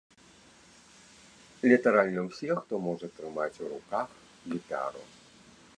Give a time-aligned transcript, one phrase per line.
[1.71, 4.07] Літаральна ўсе, хто можа трымаць у руках
[4.55, 5.03] гітару.